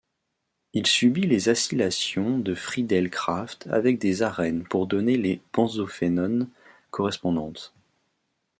[0.73, 6.49] Il subit les acylations de Friedel-Crafts avec des arènes pour donner les benzophénones
[6.89, 7.71] correspondantes.